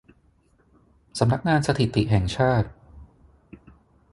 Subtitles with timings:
[1.19, 2.67] สำนักงานสถิติแห่งชาติ